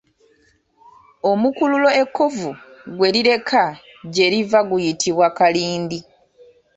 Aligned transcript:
Omukululo 1.31 1.89
ekkovu 2.01 2.49
gwe 2.95 3.07
lireka 3.13 3.63
gye 4.13 4.27
liva 4.33 4.59
guyitibwa 4.69 5.27
Kalindi. 5.37 5.99